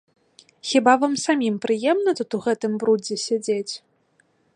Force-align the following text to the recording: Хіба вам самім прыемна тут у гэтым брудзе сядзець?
Хіба 0.69 0.93
вам 1.01 1.11
самім 1.25 1.55
прыемна 1.65 2.11
тут 2.21 2.29
у 2.37 2.39
гэтым 2.45 2.71
брудзе 2.85 3.15
сядзець? 3.27 3.73